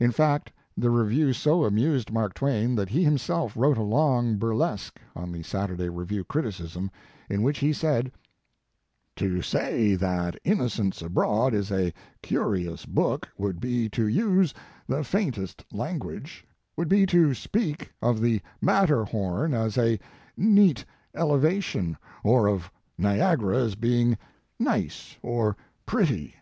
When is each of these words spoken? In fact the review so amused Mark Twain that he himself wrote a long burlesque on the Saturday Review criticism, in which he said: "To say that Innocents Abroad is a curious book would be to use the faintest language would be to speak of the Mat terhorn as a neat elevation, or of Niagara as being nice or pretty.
In 0.00 0.12
fact 0.12 0.50
the 0.78 0.88
review 0.88 1.34
so 1.34 1.62
amused 1.66 2.10
Mark 2.10 2.32
Twain 2.32 2.74
that 2.76 2.88
he 2.88 3.04
himself 3.04 3.54
wrote 3.54 3.76
a 3.76 3.82
long 3.82 4.36
burlesque 4.38 4.98
on 5.14 5.30
the 5.30 5.42
Saturday 5.42 5.90
Review 5.90 6.24
criticism, 6.24 6.90
in 7.28 7.42
which 7.42 7.58
he 7.58 7.74
said: 7.74 8.10
"To 9.16 9.42
say 9.42 9.94
that 9.94 10.38
Innocents 10.42 11.02
Abroad 11.02 11.52
is 11.52 11.70
a 11.70 11.92
curious 12.22 12.86
book 12.86 13.28
would 13.36 13.60
be 13.60 13.90
to 13.90 14.08
use 14.08 14.54
the 14.86 15.04
faintest 15.04 15.62
language 15.70 16.46
would 16.74 16.88
be 16.88 17.04
to 17.04 17.34
speak 17.34 17.92
of 18.00 18.22
the 18.22 18.40
Mat 18.62 18.88
terhorn 18.88 19.52
as 19.52 19.76
a 19.76 20.00
neat 20.34 20.82
elevation, 21.14 21.98
or 22.24 22.46
of 22.46 22.70
Niagara 22.96 23.58
as 23.64 23.74
being 23.74 24.16
nice 24.58 25.18
or 25.20 25.58
pretty. 25.84 26.36